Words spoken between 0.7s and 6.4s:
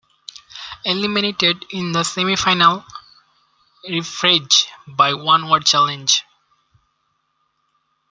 Eliminated in the semi-final repechage by "OneWorld Challenge".